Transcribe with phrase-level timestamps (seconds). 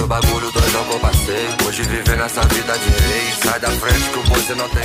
[0.00, 0.50] O bagulho
[0.92, 1.46] eu passei.
[1.66, 2.90] Hoje viver nessa vida de.
[3.42, 4.84] Sai da frente que você não tem.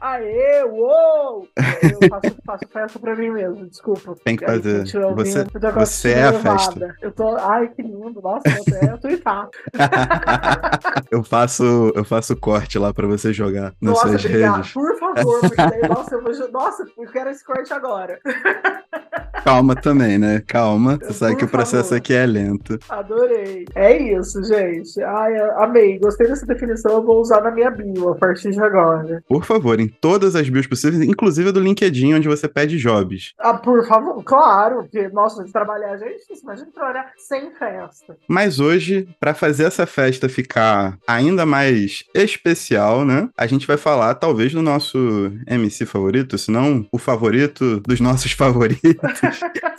[0.00, 1.46] Aê, uou!
[1.82, 4.14] Eu faço, faço festa pra mim mesmo, desculpa.
[4.24, 4.96] Tem que Aí, fazer.
[4.96, 6.96] eu Você- com você é a festa.
[7.02, 8.48] Eu tô, ai, que lindo, nossa,
[8.82, 9.50] eu tô, irritada.
[11.10, 14.72] eu faço eu faço corte lá pra você jogar nas Nossa, suas obrigada, redes.
[14.72, 18.18] por favor, porque daí, nossa, eu vou, nossa, eu quero esse corte agora.
[19.44, 20.42] Calma também, né?
[20.46, 20.98] Calma.
[21.02, 22.78] Você sabe que o processo aqui é lento.
[22.88, 23.64] Adorei.
[23.74, 25.02] É isso, gente.
[25.02, 25.98] Ai, amei.
[25.98, 26.92] Gostei dessa definição.
[26.92, 29.22] Eu vou usar na minha bio a partir de agora.
[29.28, 33.32] Por favor, em todas as bios possíveis, inclusive a do LinkedIn, onde você pede jobs.
[33.38, 38.16] Ah, por favor, claro, porque, nossa, de trabalhar, gente, imagina trabalhar sem festa.
[38.28, 43.28] Mas hoje, pra fazer essa festa ficar ainda mais especial, né?
[43.36, 44.98] A gente vai falar talvez do nosso
[45.46, 49.20] MC favorito, se não o favorito dos nossos favoritos.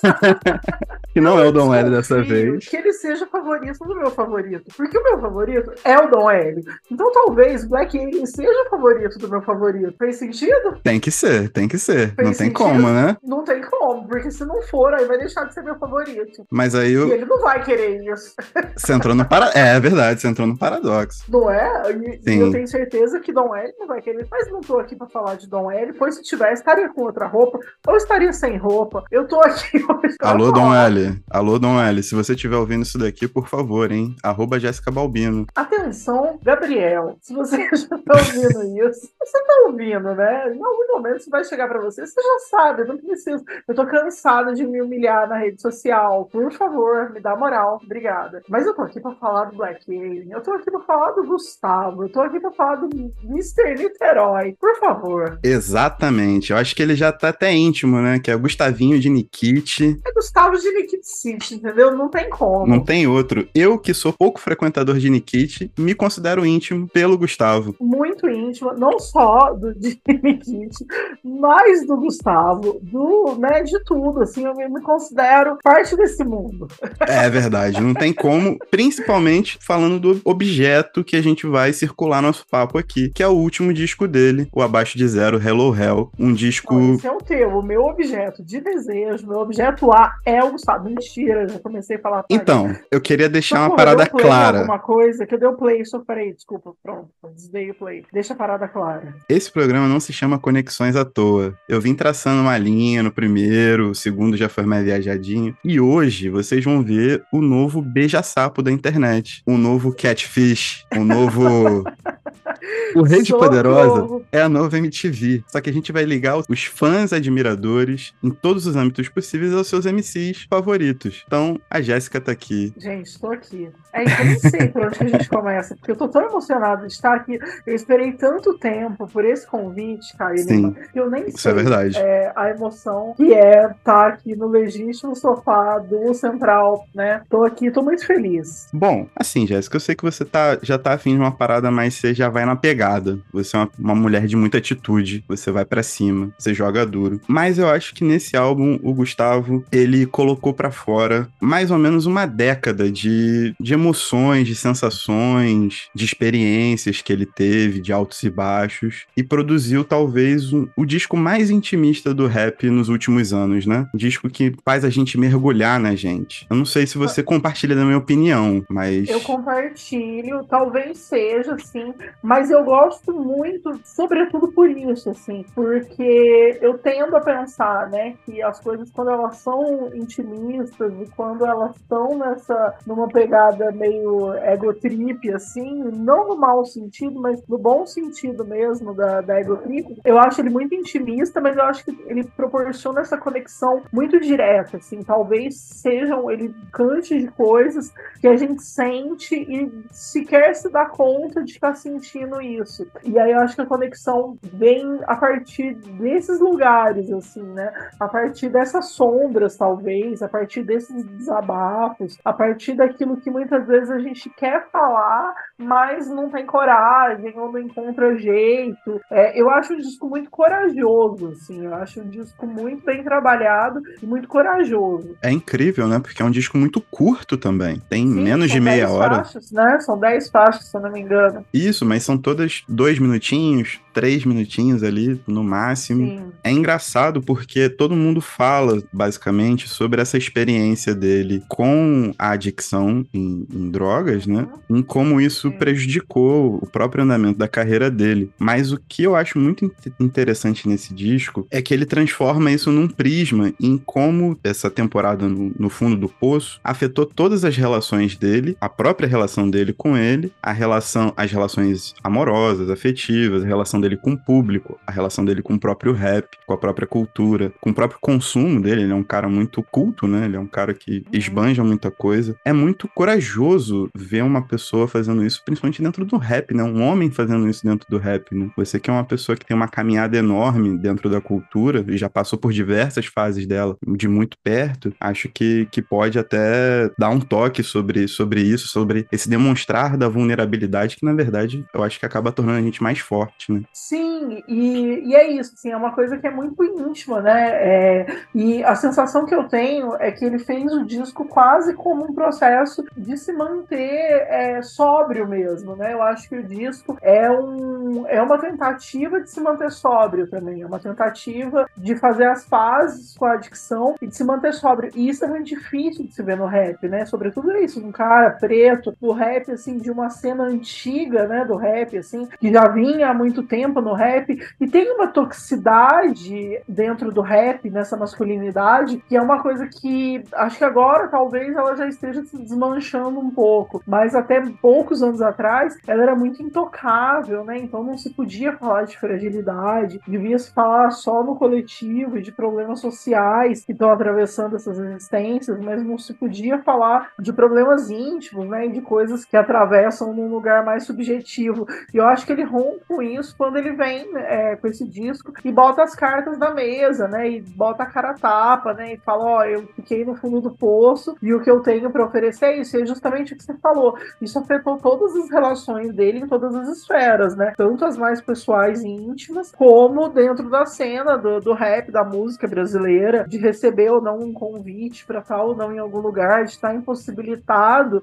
[1.14, 2.68] que não é o Dom L dessa vez.
[2.68, 4.64] Que ele seja favorito do meu favorito.
[4.76, 6.64] Porque o meu favorito é o Dom L.
[6.92, 9.94] Então talvez Black Alien seja o favorito do meu favorito.
[9.98, 10.78] Fez sentido?
[10.84, 12.14] Tem que ser, tem que ser.
[12.16, 12.58] Fez não tem sentido?
[12.58, 13.18] como, né?
[13.24, 16.46] Não tem como, porque se não for, aí vai deixar de ser meu favorito.
[16.52, 18.34] Mas aí E o- ele não vai querer isso.
[18.76, 19.52] você entrou no para...
[19.54, 21.24] É, é verdade, você entrou no paradoxo.
[21.30, 21.92] Não é?
[21.92, 22.40] E, e Sim.
[22.42, 24.28] eu tenho certeza que Dom L não vai querer.
[24.32, 27.28] Mas não tô aqui pra falar de Dom L, pois se tivesse, estaria com outra
[27.28, 29.04] roupa, ou estaria sem roupa.
[29.12, 30.86] Eu tô aqui hoje Alô, Dom falar.
[31.30, 32.02] Alô, Dom L.
[32.04, 34.16] Se você estiver ouvindo isso daqui, por favor, hein?
[34.24, 35.46] Arroba Jéssica Balbino.
[35.56, 37.18] Atenção, Gabriel.
[37.22, 40.54] Se você já tá ouvindo isso, você tá ouvindo, né?
[40.54, 42.06] Em algum momento isso vai chegar pra você.
[42.06, 43.44] Você já sabe, eu não preciso.
[43.68, 46.26] Eu tô cansada de me humilhar na rede social.
[46.32, 47.80] Por favor, me dá moral.
[47.84, 48.42] Obrigada.
[48.50, 50.32] Mas eu tô aqui pra falar do Black Alien.
[50.32, 52.04] Eu tô aqui pra falar do Gustavo.
[52.04, 52.90] Eu tô aqui pra falar do
[53.24, 53.76] Mr.
[53.78, 54.56] Niterói.
[54.60, 55.40] Por favor.
[55.44, 56.52] Exatamente.
[56.52, 58.20] Eu acho que ele já tá até íntimo, né?
[58.20, 60.00] Que é o Gustavinho de Nikit.
[60.06, 61.96] É Gustavo de Nikit City, entendeu?
[61.96, 62.68] Não tem como.
[62.68, 63.48] Não tem outro.
[63.54, 67.76] Eu, que sou pouco frequentador de Nikit, me considero íntimo pelo Gustavo.
[67.80, 70.86] muito íntima, não só do de Nikit,
[71.24, 76.68] mas do Gustavo, do, né, de tudo, assim, eu me, me considero parte desse mundo.
[77.00, 82.46] É verdade, não tem como, principalmente falando do objeto que a gente vai circular nosso
[82.48, 86.34] papo aqui, que é o último disco dele, o Abaixo de Zero, Hello Hell, um
[86.34, 86.74] disco...
[86.74, 90.52] Não, esse é o teu, o meu objeto de desejo, meu objeto A é o
[90.52, 90.81] Gustavo.
[90.84, 92.26] Mentira, já comecei a falar.
[92.30, 94.60] Então, eu queria deixar Mas, uma pô, parada play clara.
[94.60, 98.04] Alguma coisa que eu dei o play, só parei, desculpa, pronto, desdei o play.
[98.12, 99.16] Deixa a parada clara.
[99.30, 101.54] Esse programa não se chama Conexões à toa.
[101.68, 105.56] Eu vim traçando uma linha no primeiro, o segundo já foi mais viajadinho.
[105.64, 109.42] E hoje vocês vão ver o novo beija-sapo da internet.
[109.46, 110.86] O novo Catfish.
[110.96, 111.84] O novo.
[112.96, 113.50] O Rede Socorro.
[113.50, 115.44] Poderosa é a nova MTV.
[115.48, 119.68] Só que a gente vai ligar os fãs admiradores em todos os âmbitos possíveis aos
[119.68, 121.24] seus MCs favoritos.
[121.28, 122.74] Então, a Jéssica tá aqui.
[122.78, 123.70] Gente, tô aqui.
[123.94, 126.22] É que eu nem sei por onde que a gente começa, porque eu tô tão
[126.24, 127.40] emocionada de estar aqui.
[127.66, 130.76] Eu esperei tanto tempo por esse convite, Caio Sim.
[130.96, 131.98] Eu nem Isso sei é verdade.
[131.98, 137.22] é, a emoção que é estar aqui no legítimo sofá do Central, né?
[137.30, 138.68] Tô aqui, tô muito feliz.
[138.74, 141.96] Bom, assim, Jéssica, eu sei que você tá, já tá afim de uma parada, mas
[141.96, 145.52] você já vai na na pegada, você é uma, uma mulher de muita atitude, você
[145.52, 147.22] vai para cima, você joga duro.
[147.28, 152.06] Mas eu acho que nesse álbum o Gustavo, ele colocou para fora mais ou menos
[152.06, 158.30] uma década de, de emoções, de sensações, de experiências que ele teve, de altos e
[158.30, 163.88] baixos, e produziu talvez um, o disco mais intimista do rap nos últimos anos, né?
[163.96, 166.46] Um disco que faz a gente mergulhar na gente.
[166.50, 169.08] Eu não sei se você compartilha da minha opinião, mas.
[169.08, 176.78] Eu compartilho, talvez seja, assim, mas eu gosto muito, sobretudo por isso, assim, porque eu
[176.78, 182.18] tendo a pensar, né, que as coisas, quando elas são intimistas e quando elas estão
[182.18, 188.46] nessa, numa pegada meio ego trip, assim, não no mau sentido, mas no bom sentido
[188.46, 192.24] mesmo da, da ego trip, eu acho ele muito intimista, mas eu acho que ele
[192.24, 198.64] proporciona essa conexão muito direta, assim, talvez sejam, ele cante de coisas que a gente
[198.64, 202.88] sente e sequer se dá conta de estar sentindo isso.
[203.04, 207.74] E aí eu acho que a conexão vem a partir desses lugares, assim, né?
[208.00, 213.90] A partir dessas sombras, talvez, a partir desses desabafos, a partir daquilo que muitas vezes
[213.90, 219.02] a gente quer falar, mas não tem coragem ou não encontra jeito.
[219.10, 223.82] É, eu acho um disco muito corajoso, assim, eu acho um disco muito bem trabalhado
[224.02, 225.16] e muito corajoso.
[225.22, 226.00] É incrível, né?
[226.00, 227.82] Porque é um disco muito curto também.
[227.90, 229.16] Tem Sim, menos de meia hora.
[229.16, 229.80] Faixas, né?
[229.80, 231.46] São 10 faixas, se eu não me engano.
[231.54, 236.06] Isso, mas são todas dois minutinhos, três minutinhos ali no máximo.
[236.06, 236.32] Sim.
[236.44, 243.46] É engraçado porque todo mundo fala, basicamente, sobre essa experiência dele com a adicção em,
[243.54, 244.48] em drogas, né?
[244.70, 244.78] Uhum.
[244.78, 245.58] Em como isso Sim.
[245.58, 248.32] prejudicou o próprio andamento da carreira dele.
[248.40, 252.88] Mas o que eu acho muito interessante nesse disco é que ele transforma isso num
[252.88, 258.56] prisma em como essa temporada no, no fundo do poço afetou todas as relações dele,
[258.60, 263.98] a própria relação dele com ele, a relação, as relações amorosas, afetivas, a relação dele
[263.98, 267.72] com o público, a relação dele com o próprio rap, com a própria cultura, com
[267.72, 268.84] o próprio consumo dele.
[268.84, 270.26] Ele é um cara muito culto, né?
[270.26, 272.36] Ele é um cara que esbanja muita coisa.
[272.46, 276.64] É muito corajoso ver uma pessoa fazendo isso, principalmente dentro do rap, né?
[276.64, 278.50] Um homem fazendo isso dentro do rap, né?
[278.56, 282.10] Você que é uma pessoa que tem uma caminhada enorme dentro da cultura e já
[282.10, 287.20] passou por diversas fases dela de muito perto, acho que, que pode até dar um
[287.20, 292.06] toque sobre, sobre isso, sobre esse demonstrar da vulnerabilidade que, na verdade, eu acho que
[292.06, 293.62] acaba tornando a gente mais forte, né?
[293.74, 297.52] Sim, e, e é isso, assim, é uma coisa que é muito íntima, né?
[297.54, 302.04] É, e a sensação que eu tenho é que ele fez o disco quase como
[302.04, 305.94] um processo de se manter é, sóbrio mesmo, né?
[305.94, 310.62] Eu acho que o disco é, um, é uma tentativa de se manter sóbrio também,
[310.62, 314.92] é uma tentativa de fazer as pazes com a adicção e de se manter sóbrio.
[314.94, 317.06] E isso é muito difícil de se ver no rap, né?
[317.06, 321.98] Sobretudo isso, um cara preto, o rap, assim, de uma cena antiga, né, do rap,
[321.98, 327.22] assim, que já vinha há muito tempo no rap, e tem uma toxicidade dentro do
[327.22, 332.24] rap, nessa masculinidade, que é uma coisa que acho que agora talvez ela já esteja
[332.24, 337.58] se desmanchando um pouco, mas até poucos anos atrás ela era muito intocável, né?
[337.58, 342.32] Então não se podia falar de fragilidade, devia se falar só no coletivo e de
[342.32, 348.48] problemas sociais que estão atravessando essas existências, mas não se podia falar de problemas íntimos,
[348.48, 348.68] né?
[348.68, 351.68] De coisas que atravessam num lugar mais subjetivo.
[351.94, 355.34] E eu acho que ele rompe com isso quando ele vem é, com esse disco
[355.44, 357.30] e bota as cartas na mesa, né?
[357.30, 358.94] E bota a cara tapa, né?
[358.94, 361.90] E fala: Ó, oh, eu fiquei no fundo do poço e o que eu tenho
[361.90, 362.78] para oferecer é isso.
[362.78, 363.98] E é justamente o que você falou.
[364.22, 367.54] Isso afetou todas as relações dele em todas as esferas, né?
[367.58, 372.48] Tanto as mais pessoais e íntimas, como dentro da cena do, do rap, da música
[372.48, 376.52] brasileira, de receber ou não um convite para estar ou não em algum lugar, de
[376.52, 377.32] estar impossibilitado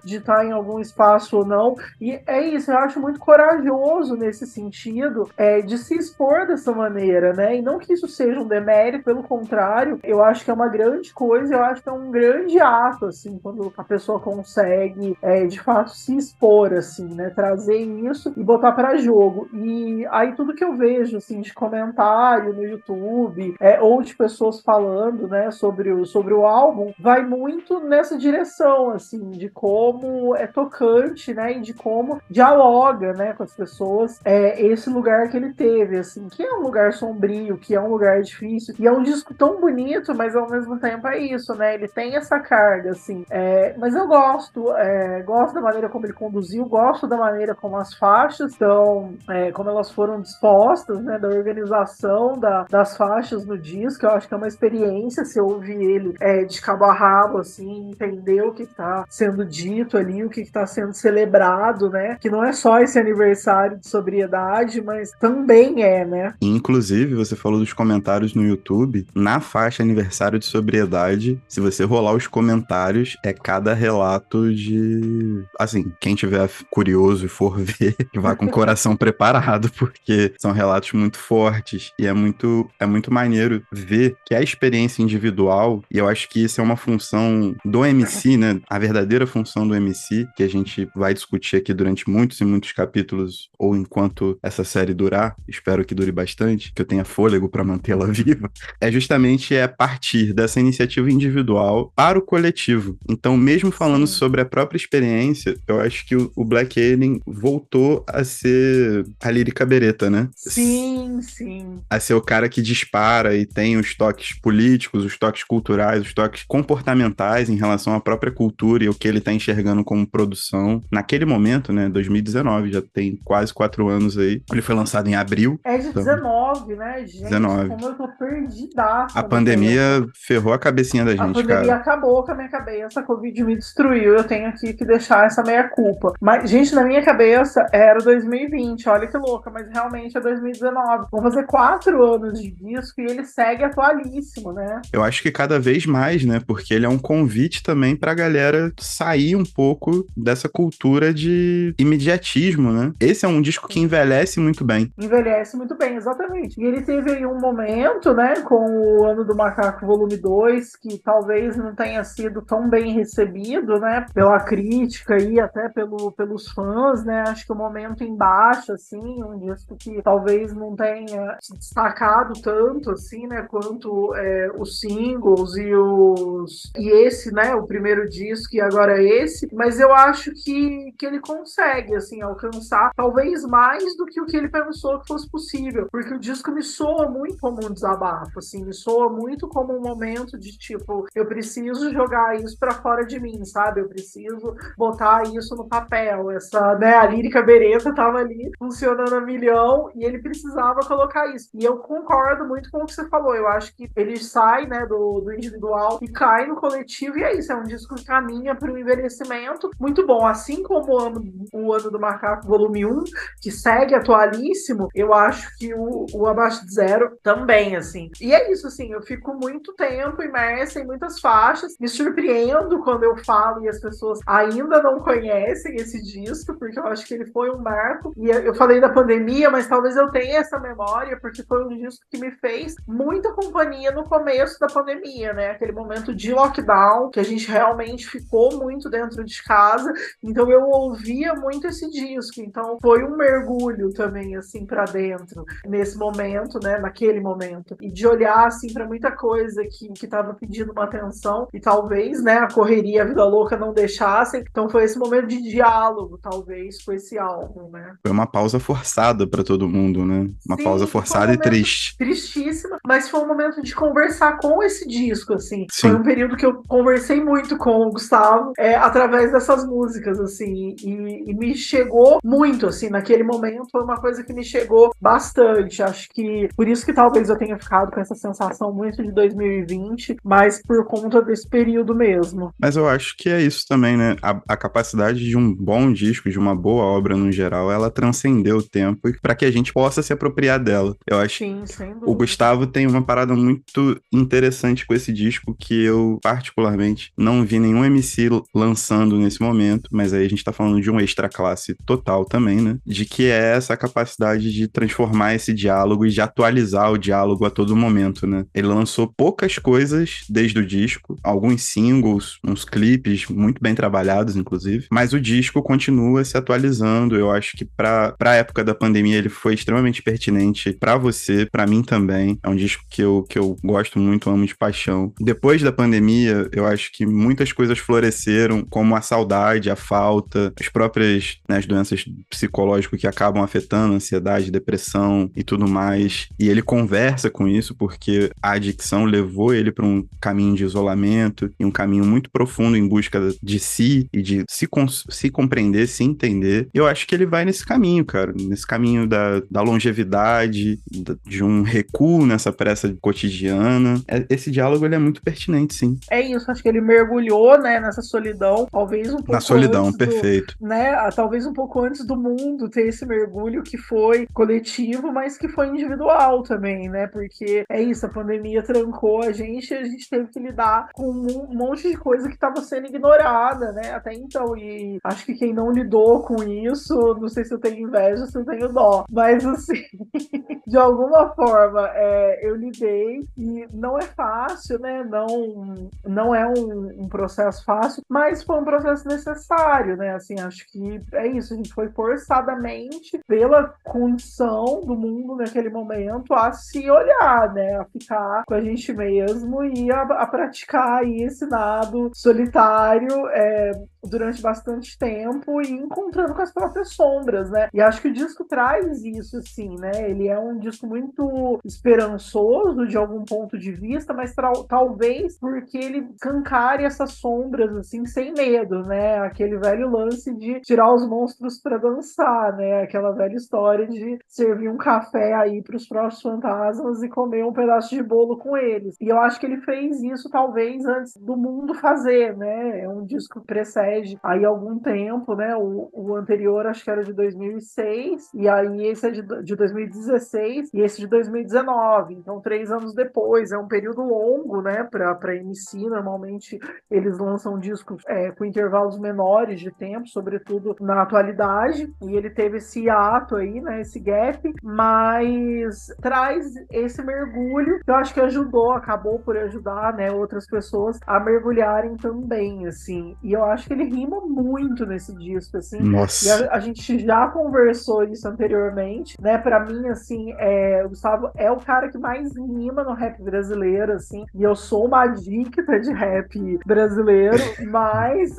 [0.04, 1.76] de estar em algum espaço ou não.
[2.00, 7.32] E é isso, eu acho muito corajoso nesse sentido é, de se expor dessa maneira,
[7.32, 7.56] né?
[7.56, 11.14] E não que isso seja um demérito, pelo contrário, eu acho que é uma grande
[11.14, 15.60] coisa, eu acho que é um grande ato, assim, quando a pessoa consegue é, de
[15.60, 17.30] fato se expor, assim, né?
[17.30, 19.48] Trazer isso e botar para jogo.
[19.52, 24.60] E aí tudo que eu vejo, assim, de comentário no YouTube, é, ou de pessoas
[24.60, 30.46] falando, né, sobre o, sobre o álbum, vai muito nessa direção, assim, de como é
[30.46, 35.52] tocante, né, e de como dialoga, né, com as pessoas, é, esse lugar que ele
[35.52, 39.02] teve, assim, que é um lugar sombrio, que é um lugar difícil, e é um
[39.02, 41.74] disco tão bonito, mas ao mesmo tempo é isso, né?
[41.74, 43.24] Ele tem essa carga, assim.
[43.30, 47.76] É, mas eu gosto, é, gosto da maneira como ele conduziu, gosto da maneira como
[47.76, 51.18] as faixas estão, é, como elas foram dispostas, né?
[51.18, 54.06] Da organização da, das faixas no disco.
[54.06, 57.90] Eu acho que é uma experiência se ouvir ele é, de cabo a rabo, assim,
[57.90, 62.16] entender o que está sendo dito ali, o que está sendo celebrado, né?
[62.20, 66.34] Que não é só esse aniversário de sobriedade, mas também é, né?
[66.40, 72.14] Inclusive, você falou dos comentários no YouTube, na faixa aniversário de sobriedade, se você rolar
[72.14, 75.44] os comentários, é cada relato de.
[75.58, 80.92] Assim, quem tiver curioso e for ver, vá com o coração preparado, porque são relatos
[80.92, 86.08] muito fortes e é muito, é muito maneiro ver que a experiência individual, e eu
[86.08, 88.60] acho que isso é uma função do MC, né?
[88.68, 92.72] A verdadeira função do MC, que a gente vai discutir aqui durante muitos e muitos
[92.72, 97.64] capítulos, ou enquanto essa série durar, espero que dure bastante, que eu tenha fôlego para
[97.64, 98.50] mantê-la viva,
[98.80, 102.98] é justamente é partir dessa iniciativa individual para o coletivo.
[103.08, 108.24] Então, mesmo falando sobre a própria experiência, eu acho que o, Black Alien voltou a
[108.24, 110.28] ser a lírica bereta, né?
[110.34, 111.80] Sim, sim.
[111.88, 116.14] A ser o cara que dispara e tem os toques políticos, os toques culturais, os
[116.14, 120.82] toques comportamentais em relação à própria cultura e o que ele está enxergando como produção.
[120.90, 124.42] Naquele momento, né, 2019, já tem quase quatro anos aí.
[124.50, 125.60] Ele foi lançado em abril.
[125.64, 126.02] É de então...
[126.02, 127.24] 19, né, gente?
[127.24, 127.68] 19.
[127.68, 129.18] Como eu tô perdidaço.
[129.18, 131.30] A pandemia ferrou a cabecinha da gente, cara.
[131.30, 131.76] A pandemia cara.
[131.76, 135.42] acabou com a minha cabeça, a Covid me destruiu, eu tenho aqui que deixar essa
[135.42, 136.14] meia culpa.
[136.20, 141.06] Mas, gente, na minha cabeça era 2020, olha que louca, mas realmente é 2019.
[141.10, 144.80] Vão fazer quatro anos de disco e ele segue atualíssimo, né?
[144.92, 146.40] Eu acho que cada vez mais, né?
[146.46, 152.72] Porque ele é um convite também pra galera sair um pouco dessa cultura de imediatismo,
[152.72, 152.92] né?
[153.00, 154.77] Esse é um disco que envelhece muito bem.
[154.98, 156.60] Envelhece muito bem, exatamente.
[156.60, 160.98] E ele teve aí um momento, né, com o Ano do Macaco Volume 2, que
[160.98, 167.04] talvez não tenha sido tão bem recebido, né, pela crítica e até pelo, pelos fãs,
[167.04, 167.24] né?
[167.26, 172.90] Acho que o momento embaixo, assim, um disco que talvez não tenha se destacado tanto,
[172.90, 178.60] assim, né, quanto é, os singles e os e esse, né, o primeiro disco e
[178.60, 184.20] agora esse, mas eu acho que, que ele consegue, assim, alcançar talvez mais do que
[184.20, 187.72] o que ele pensou que fosse possível, porque o disco me soa muito como um
[187.72, 192.72] desabafo, assim, me soa muito como um momento de tipo, eu preciso jogar isso para
[192.72, 193.80] fora de mim, sabe?
[193.80, 196.30] Eu preciso botar isso no papel.
[196.30, 201.48] Essa, né, a lírica bereta tava ali funcionando a milhão e ele precisava colocar isso.
[201.54, 203.34] E eu concordo muito com o que você falou.
[203.34, 207.38] Eu acho que ele sai, né, do, do individual e cai no coletivo e é
[207.38, 211.24] isso, é um disco que caminha para o envelhecimento muito bom, assim como o ano,
[211.52, 213.04] o ano do Macaco volume 1,
[213.40, 214.57] que segue atualíssimo,
[214.94, 218.10] eu acho que o, o Abaixo de Zero também, assim.
[218.20, 223.04] E é isso, assim, eu fico muito tempo imersa em muitas faixas, me surpreendo quando
[223.04, 227.26] eu falo e as pessoas ainda não conhecem esse disco, porque eu acho que ele
[227.26, 228.12] foi um marco.
[228.16, 232.04] E eu falei da pandemia, mas talvez eu tenha essa memória, porque foi um disco
[232.10, 235.50] que me fez muita companhia no começo da pandemia, né?
[235.50, 240.62] Aquele momento de lockdown, que a gente realmente ficou muito dentro de casa, então eu
[240.62, 242.40] ouvia muito esse disco.
[242.40, 246.78] Então foi um mergulho também, assim, para dentro, nesse momento, né?
[246.78, 247.76] Naquele momento.
[247.80, 252.22] E de olhar, assim, para muita coisa que, que tava pedindo uma atenção e talvez,
[252.22, 254.44] né, a correria, a vida louca não deixassem.
[254.50, 257.94] Então foi esse momento de diálogo, talvez, com esse álbum, né?
[258.02, 260.28] Foi uma pausa forçada para todo mundo, né?
[260.46, 261.96] Uma Sim, pausa forçada um e triste.
[261.96, 265.66] Tristíssima, mas foi um momento de conversar com esse disco, assim.
[265.70, 265.88] Sim.
[265.88, 270.74] Foi um período que eu conversei muito com o Gustavo é, através dessas músicas, assim,
[270.82, 275.82] e, e me chegou muito, assim, naquele momento foi uma coisa que me chegou bastante.
[275.82, 280.16] Acho que por isso que talvez eu tenha ficado com essa sensação muito de 2020,
[280.24, 282.52] mas por conta desse período mesmo.
[282.58, 284.16] Mas eu acho que é isso também, né?
[284.22, 288.58] A, a capacidade de um bom disco, de uma boa obra no geral, ela transcendeu
[288.58, 290.94] o tempo para que a gente possa se apropriar dela.
[291.06, 291.62] Eu acho Sim,
[292.02, 297.58] o Gustavo tem uma parada muito interessante com esse disco que eu particularmente não vi
[297.58, 301.74] nenhum MC lançando nesse momento, mas aí a gente tá falando de um extra classe
[301.86, 302.78] total também, né?
[302.84, 307.50] De que é essa capacidade de transformar esse diálogo e de atualizar o diálogo a
[307.50, 308.44] todo momento, né?
[308.54, 314.86] Ele lançou poucas coisas desde o disco, alguns singles, uns clipes muito bem trabalhados, inclusive,
[314.90, 317.16] mas o disco continua se atualizando.
[317.16, 321.66] Eu acho que para a época da pandemia ele foi extremamente pertinente para você, para
[321.66, 322.38] mim também.
[322.42, 325.12] É um disco que eu, que eu gosto muito, amo de paixão.
[325.20, 330.68] Depois da pandemia, eu acho que muitas coisas floresceram, como a saudade, a falta, as
[330.68, 336.28] próprias né, as doenças psicológicas que acabam afetando a ansiedade ansiedade, depressão e tudo mais.
[336.38, 341.50] E ele conversa com isso porque a adicção levou ele para um caminho de isolamento
[341.58, 344.68] e um caminho muito profundo em busca de si e de se,
[345.08, 346.68] se compreender, se entender.
[346.74, 350.78] Eu acho que ele vai nesse caminho, cara, nesse caminho da, da longevidade,
[351.26, 354.00] de um recuo nessa pressa cotidiana.
[354.08, 355.98] É, esse diálogo ele é muito pertinente, sim.
[356.10, 360.54] É isso, acho que ele mergulhou, né, nessa solidão, talvez um pouco Na solidão, perfeito.
[360.60, 363.97] Do, né, talvez um pouco antes do mundo ter esse mergulho que foi
[364.32, 367.06] coletivo, mas que foi individual também, né?
[367.06, 371.54] Porque é isso, a pandemia trancou a gente, a gente teve que lidar com um
[371.54, 373.92] monte de coisa que estava sendo ignorada, né?
[373.92, 377.88] Até então, e acho que quem não lidou com isso, não sei se eu tenho
[377.88, 379.84] inveja, se eu tenho dó, mas assim,
[380.66, 385.04] de alguma forma, é, eu lidei e não é fácil, né?
[385.04, 390.14] Não, não é um, um processo fácil, mas foi um processo necessário, né?
[390.14, 396.32] Assim, acho que é isso, a gente foi forçadamente pela condição do mundo naquele momento
[396.34, 397.76] a se olhar, né?
[397.76, 403.72] A ficar com a gente mesmo e a, a praticar aí esse nado solitário é,
[404.04, 407.68] durante bastante tempo e encontrando com as próprias sombras, né?
[407.72, 410.10] E acho que o disco traz isso, assim, né?
[410.10, 414.34] Ele é um disco muito esperançoso de algum ponto de vista, mas
[414.68, 419.18] talvez porque ele cancare essas sombras, assim, sem medo, né?
[419.20, 422.82] Aquele velho lance de tirar os monstros para dançar, né?
[422.82, 427.52] Aquela velha história de servir um café aí para os próprios fantasmas e comer um
[427.52, 428.96] pedaço de bolo com eles.
[429.00, 432.80] E eu acho que ele fez isso talvez antes do mundo fazer, né?
[432.80, 433.87] É um disco que precede
[434.22, 435.56] aí algum tempo, né?
[435.56, 440.70] O, o anterior acho que era de 2006 e aí esse é de, de 2016
[440.72, 442.14] e esse de 2019.
[442.14, 444.84] Então três anos depois é um período longo, né?
[444.84, 446.58] Para MC normalmente
[446.90, 451.92] eles lançam discos é, com intervalos menores de tempo, sobretudo na atualidade.
[452.02, 453.80] E ele teve esse ato aí, né?
[453.80, 460.10] Esse gap, mas traz esse mergulho que eu acho que ajudou, acabou por ajudar, né?
[460.10, 463.16] Outras pessoas a mergulharem também, assim.
[463.22, 465.80] E eu acho que ele rima muito nesse disco, assim.
[465.80, 466.26] Nossa.
[466.26, 469.38] E a, a gente já conversou isso anteriormente, né?
[469.38, 473.92] Para mim, assim, é, o Gustavo é o cara que mais rima no rap brasileiro,
[473.92, 474.26] assim.
[474.34, 477.38] E eu sou uma adicta de rap brasileiro,
[477.70, 478.36] mas,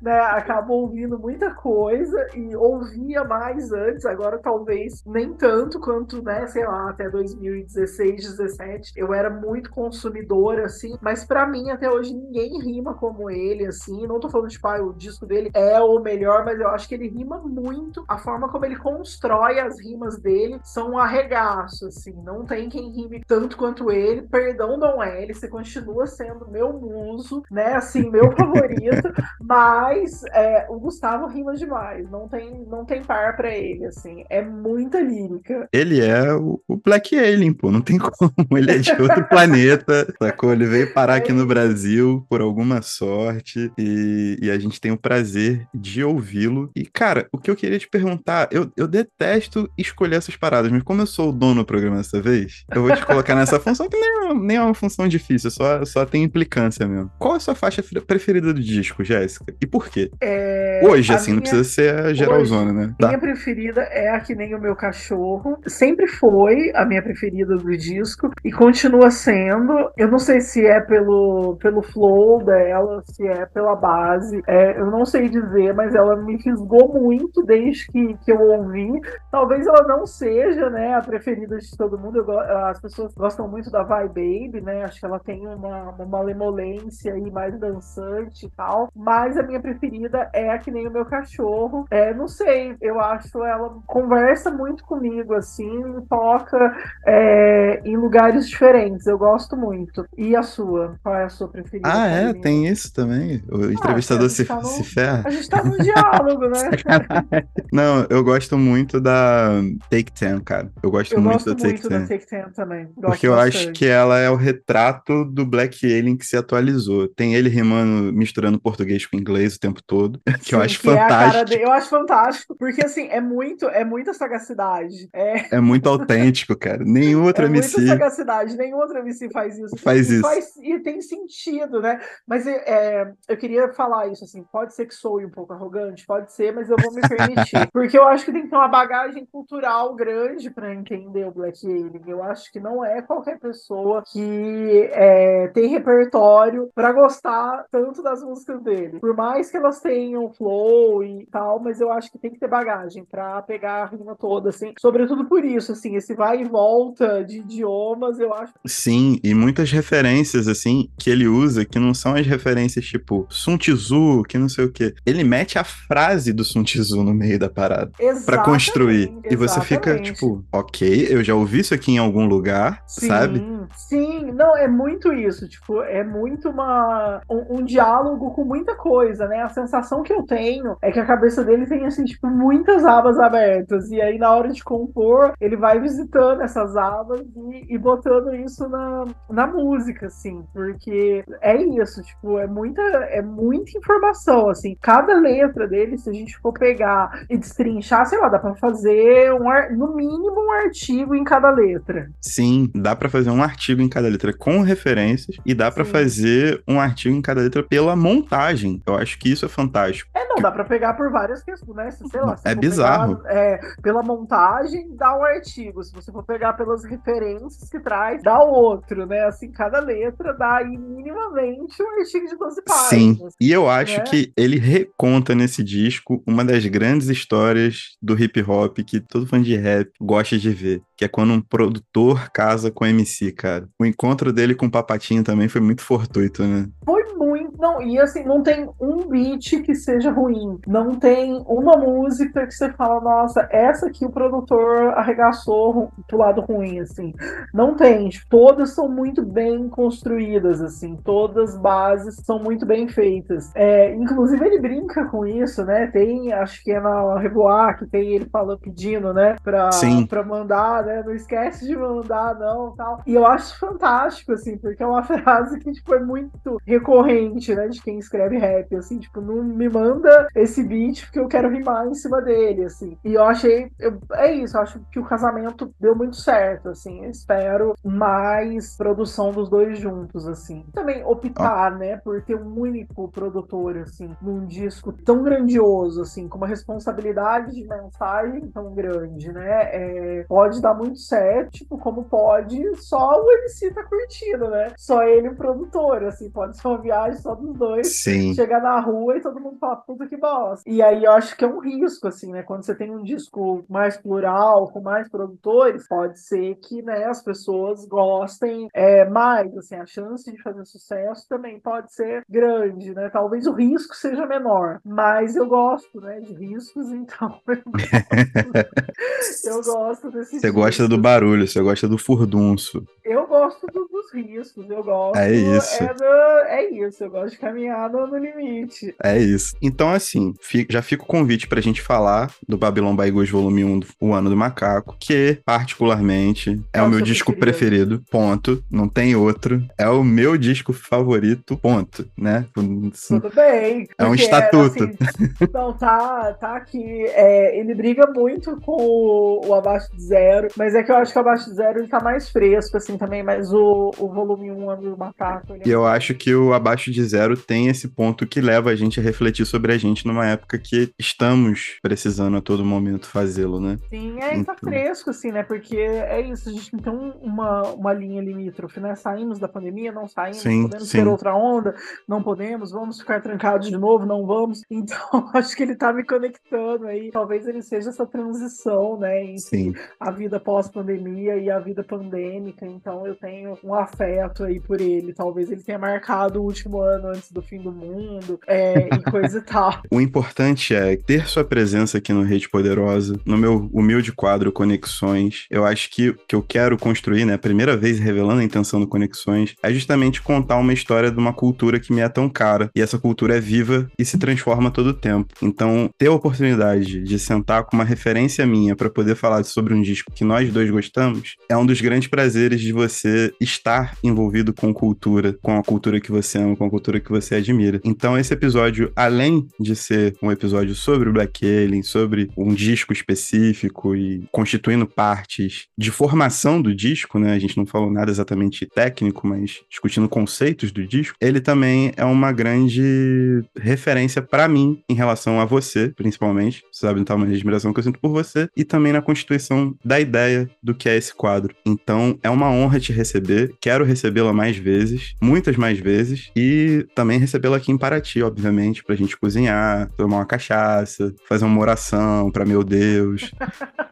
[0.00, 0.20] né?
[0.20, 4.04] Acabo ouvindo muita coisa e ouvia mais antes.
[4.06, 6.46] Agora, talvez nem tanto quanto, né?
[6.46, 8.92] Sei lá, até 2016, 17.
[8.96, 10.96] Eu era muito consumidora, assim.
[11.00, 14.06] Mas para mim, até hoje, ninguém rima como ele, assim.
[14.06, 16.94] Não tô falando, tipo, ah, o disco dele é o melhor, mas eu acho que
[16.94, 18.04] ele rima muito.
[18.08, 22.14] A forma como ele constrói as rimas dele são um arregaço, assim.
[22.24, 24.22] Não tem quem rime tanto quanto ele.
[24.22, 27.74] Perdão, Dom L, você continua sendo meu muso, né?
[27.74, 29.12] Assim, meu favorito.
[29.40, 32.10] mas é, o Gustavo rima demais.
[32.10, 34.24] Não tem, não tem par para ele, assim.
[34.28, 35.68] É muita lírica.
[35.72, 37.70] Ele é o, o Black Alien, pô.
[37.70, 38.32] Não tem como.
[38.56, 40.52] Ele é de outro planeta, sacou?
[40.52, 44.98] Ele veio parar aqui no Brasil por alguma sorte e, e a gente tem o
[44.98, 46.70] prazer de ouvi-lo.
[46.74, 50.82] E, cara, o que eu queria te perguntar, eu, eu detesto escolher essas paradas, mas
[50.82, 53.88] como eu sou o dono do programa dessa vez, eu vou te colocar nessa função
[53.88, 57.10] que nem, é nem é uma função difícil, só, só tem implicância mesmo.
[57.18, 59.54] Qual é a sua faixa preferida do disco, Jéssica?
[59.60, 60.10] E por quê?
[60.20, 60.67] É...
[60.82, 61.36] Hoje, assim, minha...
[61.36, 62.94] não precisa ser a geralzona, né?
[62.98, 63.08] Tá.
[63.08, 65.58] Minha preferida é a Que Nem o Meu Cachorro.
[65.66, 69.90] Sempre foi a minha preferida do disco e continua sendo.
[69.96, 74.42] Eu não sei se é pelo, pelo flow dela, se é pela base.
[74.46, 78.88] É, eu não sei dizer, mas ela me fisgou muito desde que, que eu ouvi.
[79.30, 82.18] Talvez ela não seja né, a preferida de todo mundo.
[82.18, 84.84] Eu, as pessoas gostam muito da Vai Baby, né?
[84.84, 88.88] Acho que ela tem uma, uma malemolência aí mais dançante e tal.
[88.94, 91.86] Mas a minha preferida é a que nem o meu cachorro.
[91.90, 96.76] É, não sei, eu acho ela conversa muito comigo, assim, toca
[97.06, 99.06] é, em lugares diferentes.
[99.06, 100.06] Eu gosto muito.
[100.16, 100.98] E a sua?
[101.02, 101.88] Qual é a sua preferida?
[101.90, 102.32] Ah, é?
[102.32, 103.42] Tem isso também?
[103.50, 105.22] O ah, entrevistador se, tá no, se ferra?
[105.26, 106.70] A gente tá no diálogo, né?
[107.72, 109.50] Não, eu gosto muito da
[109.90, 110.70] Take Ten, cara.
[110.82, 112.00] Eu gosto eu muito gosto da Take muito Ten.
[112.00, 112.84] Da Take Ten também.
[112.96, 113.56] Gosto Porque eu bastante.
[113.56, 117.08] acho que ela é o retrato do Black Alien que se atualizou.
[117.08, 121.60] Tem ele rimando, misturando português com inglês o tempo todo, que eu acho é fantástico.
[121.60, 125.08] É eu acho fantástico, porque assim, é muito, é muita sagacidade.
[125.12, 126.82] É, é muito autêntico, cara.
[126.84, 127.78] Nenhum outro é MC.
[127.78, 129.76] Muita sagacidade, nenhum outro MC faz isso.
[129.78, 130.22] Faz e isso.
[130.22, 132.00] Faz, e tem sentido, né?
[132.26, 134.44] Mas é, eu queria falar isso, assim.
[134.52, 137.68] Pode ser que soe um pouco arrogante, pode ser, mas eu vou me permitir.
[137.72, 141.66] porque eu acho que tem que ter uma bagagem cultural grande para entender o Black
[141.66, 142.02] Alien.
[142.06, 148.22] Eu acho que não é qualquer pessoa que é, tem repertório para gostar tanto das
[148.22, 149.00] músicas dele.
[149.00, 152.48] Por mais que elas tenham flow e tal, mas eu acho que tem que ter
[152.48, 154.72] bagagem para pegar a rima toda, assim.
[154.80, 158.54] Sobretudo por isso, assim, esse vai e volta de idiomas, eu acho.
[158.66, 163.58] Sim, e muitas referências, assim, que ele usa, que não são as referências tipo Sun
[163.58, 164.94] Tzu, que não sei o quê.
[165.04, 167.92] Ele mete a frase do Sun Tzu no meio da parada
[168.24, 169.12] para construir.
[169.30, 173.44] E você fica tipo, ok, eu já ouvi isso aqui em algum lugar, sim, sabe?
[173.76, 175.46] Sim, não, é muito isso.
[175.48, 179.42] Tipo, é muito uma um, um, diálogo com muita coisa, né?
[179.42, 180.37] A sensação que eu tenho
[180.82, 183.90] é que a cabeça dele tem, assim, tipo, muitas abas abertas.
[183.90, 188.68] E aí, na hora de compor, ele vai visitando essas abas e, e botando isso
[188.68, 194.76] na, na música, assim, porque é isso, tipo, é muita, é muita informação, assim.
[194.80, 199.32] Cada letra dele, se a gente for pegar e destrinchar, sei lá, dá pra fazer
[199.32, 202.10] um, no mínimo um artigo em cada letra.
[202.20, 206.62] Sim, dá para fazer um artigo em cada letra com referências e dá para fazer
[206.66, 208.82] um artigo em cada letra pela montagem.
[208.86, 210.10] Eu acho que isso é fantástico.
[210.14, 211.90] É, não, dá para pegar por várias questões, né?
[211.90, 213.16] Sei lá, é bizarro.
[213.16, 215.82] Pegar, é, pela montagem, dá um artigo.
[215.82, 219.24] Se você for pegar pelas referências que traz, dá outro, né?
[219.24, 222.88] Assim, cada letra dá aí minimamente um artigo de 12 páginas.
[222.88, 224.04] Sim, e eu acho né?
[224.04, 229.40] que ele reconta nesse disco uma das grandes histórias do hip hop que todo fã
[229.40, 233.68] de rap gosta de ver, que é quando um produtor casa com MC, cara.
[233.78, 236.68] O encontro dele com o Papatinho também foi muito fortuito, né?
[236.84, 237.56] Foi muito.
[237.58, 240.27] Não, e assim, não tem um beat que seja ruim.
[240.66, 246.40] Não tem uma música que você fala, nossa, essa aqui o produtor arregaçou pro lado
[246.40, 247.14] ruim, assim.
[247.52, 248.10] Não tem.
[248.28, 250.96] Todas são muito bem construídas, assim.
[250.96, 253.50] Todas as bases são muito bem feitas.
[253.54, 255.86] É, inclusive, ele brinca com isso, né?
[255.86, 259.36] Tem, acho que é na Revoar, que tem ele falando, pedindo, né?
[259.42, 260.06] Pra, Sim.
[260.06, 261.02] pra mandar, né?
[261.04, 263.00] Não esquece de mandar, não, tal.
[263.06, 267.68] E eu acho fantástico, assim, porque é uma frase que, tipo, é muito recorrente, né?
[267.68, 271.86] De quem escreve rap, assim, tipo, não me manda esse beat porque eu quero rimar
[271.86, 272.96] em cima dele, assim.
[273.04, 277.04] E eu achei, eu, é isso, eu acho que o casamento deu muito certo, assim.
[277.04, 280.64] Eu espero mais produção dos dois juntos, assim.
[280.72, 281.76] Também optar, ah.
[281.76, 287.54] né, por ter um único produtor, assim, num disco tão grandioso, assim, com uma responsabilidade
[287.54, 289.62] de mensagem tão grande, né?
[289.72, 294.72] É, pode dar muito certo, tipo, como pode só o MC tá curtindo, né?
[294.76, 298.00] Só ele o produtor, assim, pode ser uma viagem só dos dois.
[298.02, 298.34] Sim.
[298.34, 300.68] Chegar na rua e todo mundo fala, puta que bosta.
[300.68, 302.42] E aí eu acho que é um risco, assim, né?
[302.42, 307.22] Quando você tem um disco mais plural, com mais produtores, pode ser que, né, as
[307.22, 313.10] pessoas gostem é, mais, assim, a chance de fazer sucesso também pode ser grande, né?
[313.10, 319.62] Talvez o risco seja menor, mas eu gosto, né, de riscos, então eu gosto, eu
[319.62, 322.84] gosto desse Você gosta do barulho, você gosta do furdunço.
[323.04, 325.18] Eu gosto do, dos riscos, eu gosto.
[325.18, 325.82] É isso.
[325.82, 328.94] É, do, é isso, eu gosto de caminhar no, no limite.
[329.02, 329.56] É isso.
[329.60, 330.34] Então, assim,
[330.68, 334.36] já fica o convite pra gente falar do Babylon Baigus Volume 1, O Ano do
[334.36, 337.98] Macaco, que, particularmente, é, é o meu disco preferido.
[337.98, 338.04] preferido.
[338.10, 338.62] ponto.
[338.70, 339.62] Não tem outro.
[339.76, 342.46] É o meu disco favorito, ponto, né?
[342.54, 343.88] Tudo bem.
[343.98, 344.84] É um estatuto.
[344.84, 347.04] Assim, não, tá, tá aqui.
[347.08, 351.12] É, ele briga muito com o, o Abaixo de Zero, mas é que eu acho
[351.12, 354.50] que o Abaixo de Zero ele tá mais fresco, assim, também, mas o, o volume
[354.50, 355.56] 1 Ano do Macaco.
[355.64, 359.00] E eu acho que o Abaixo de Zero tem esse ponto que leva a gente
[359.00, 363.76] a refletir sobre a gente numa época que estamos precisando a todo momento fazê-lo, né?
[363.88, 364.54] Sim, é, então...
[364.54, 365.42] tá fresco, assim, né?
[365.42, 368.94] Porque é isso, a gente tem uma, uma linha limítrofe, né?
[368.94, 370.98] Saímos da pandemia, não saímos, sim, podemos sim.
[370.98, 371.74] ter outra onda,
[372.06, 374.62] não podemos, vamos ficar trancados de novo, não vamos.
[374.78, 377.10] Então, acho que ele tá me conectando aí.
[377.10, 379.24] Talvez ele seja essa transição, né?
[379.24, 379.74] Entre sim.
[379.98, 382.64] a vida pós-pandemia e a vida pandêmica.
[382.64, 385.12] Então, eu tenho um afeto aí por ele.
[385.12, 389.38] Talvez ele tenha marcado o último ano antes do fim do mundo é, e coisa
[389.38, 389.82] e tal.
[389.90, 395.46] O importante é ter sua presença aqui no Rede Poderosa, no meu humilde quadro Conexões.
[395.50, 398.86] Eu acho que que eu quero construir, né, a primeira vez revelando a intenção do
[398.86, 402.70] Conexões, é justamente contar uma história de uma cultura que me é tão cara.
[402.74, 405.34] E essa cultura é viva e se transforma todo o tempo.
[405.42, 409.82] Então, ter a oportunidade de sentar com uma referência minha para poder falar sobre um
[409.82, 414.54] disco que nós dois gostamos é um dos grandes prazeres de você estar estar envolvido
[414.54, 417.80] com cultura, com a cultura que você ama, com a cultura que você admira.
[417.84, 422.92] Então, esse episódio, além de ser um episódio sobre o Black Alien, sobre um disco
[422.92, 427.32] específico e constituindo partes de formação do disco, né?
[427.32, 432.04] A gente não falou nada exatamente técnico, mas discutindo conceitos do disco, ele também é
[432.04, 436.62] uma grande referência para mim em relação a você, principalmente.
[436.72, 440.00] Você sabe o tamanho admiração que eu sinto por você e também na constituição da
[440.00, 441.54] ideia do que é esse quadro.
[441.66, 443.52] Então, é uma honra te receber.
[443.60, 448.94] Quero recebê-la mais vezes, muitas mais vezes, e também recebê-la aqui em Paraty, obviamente, pra
[448.94, 453.30] gente cozinhar, tomar uma cachaça, fazer uma oração para meu Deus.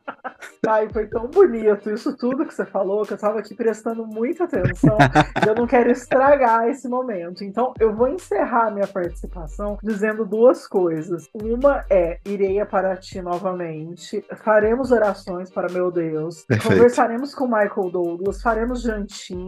[0.66, 4.44] Ai, foi tão bonito isso tudo que você falou, que eu estava aqui prestando muita
[4.44, 4.98] atenção.
[5.46, 7.44] eu não quero estragar esse momento.
[7.44, 11.28] Então, eu vou encerrar minha participação dizendo duas coisas.
[11.32, 16.74] Uma é: irei a Paraty novamente, faremos orações para meu Deus, Perfeito.
[16.74, 18.82] conversaremos com Michael Douglas, faremos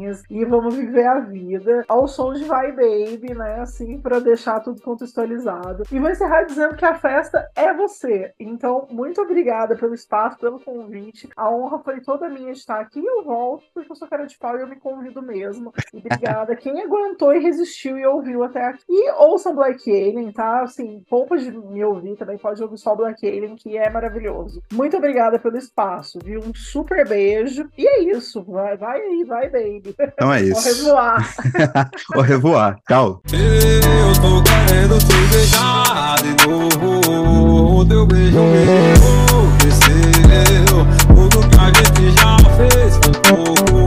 [0.08, 3.60] jantinhas e vamos viver a vida ao som de Vai Baby, né?
[3.60, 5.84] Assim, para deixar tudo contextualizado.
[5.92, 8.32] E vou encerrar dizendo que a festa é você.
[8.38, 11.28] Então, muito obrigada pelo espaço, pelo convite.
[11.36, 13.04] A honra foi toda minha de estar aqui.
[13.04, 15.72] Eu volto porque eu sou cara de pau e eu me convido mesmo.
[15.92, 18.84] E obrigada quem aguentou e resistiu e ouviu até aqui.
[18.88, 20.62] E ouça Black Alien, tá?
[20.62, 24.62] Assim, poupa de me ouvir também, pode ouvir só Black Alien, que é maravilhoso.
[24.72, 26.40] Muito obrigada pelo espaço, viu?
[26.40, 27.68] Um super beijo.
[27.76, 28.42] E é isso.
[28.42, 29.94] Vai, vai aí, vai, baby.
[30.00, 30.56] Então é isso.
[30.56, 31.34] Au revoar.
[32.14, 32.76] Au revoar.
[32.88, 33.20] Tchau.
[33.32, 37.84] Eu tô querendo te beijar de novo.
[37.86, 40.86] Teu beijo me enlouqueceu.
[41.08, 43.86] Tudo que a gente já fez foi pouco.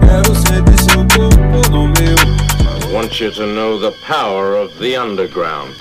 [0.00, 2.18] Quero sentir seu corpo no meu.
[2.88, 5.74] I want you to know the power of the underground.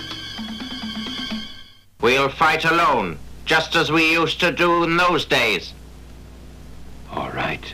[2.02, 5.74] We'll fight alone, just as we used to do in those days.
[7.12, 7.74] All right.